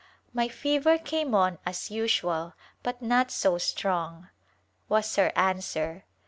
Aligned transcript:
My 0.33 0.47
fever 0.47 0.97
came 0.97 1.35
on 1.35 1.59
as 1.63 1.91
usual, 1.91 2.55
but 2.81 3.03
not 3.03 3.29
so 3.29 3.59
strong," 3.59 4.29
was 4.89 5.15
her 5.15 5.31
answer. 5.35 6.05